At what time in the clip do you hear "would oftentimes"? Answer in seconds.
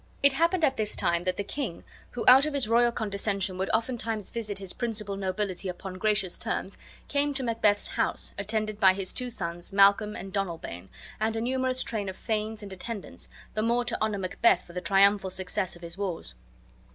3.59-4.31